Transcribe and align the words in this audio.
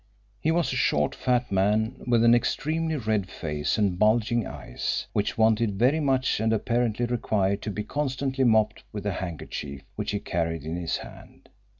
He 0.39 0.49
was 0.49 0.73
a 0.73 0.77
short 0.77 1.13
fat 1.13 1.51
man, 1.51 1.93
with 2.07 2.23
an 2.23 2.33
extremely 2.33 2.95
red 2.95 3.29
face 3.29 3.77
and 3.77 3.99
bulging 3.99 4.47
eyes, 4.47 5.05
which 5.13 5.37
watered 5.37 5.75
very 5.77 5.99
much 5.99 6.39
and 6.39 6.51
apparently 6.51 7.05
required 7.05 7.61
to 7.61 7.69
be 7.69 7.83
constantly 7.83 8.43
mopped 8.43 8.83
with 8.91 9.05
a 9.05 9.11
handkerchief 9.11 9.83
which 9.97 10.09
he 10.09 10.19
carried 10.19 10.63
in 10.63 10.75
his 10.75 10.97
hand. 10.97 11.49